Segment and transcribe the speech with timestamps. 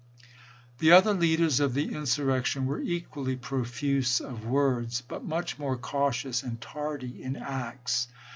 [0.79, 6.41] The other leaders of the insurrection were equally profuse of words, but much more cautious
[6.41, 8.07] and tardy in acts.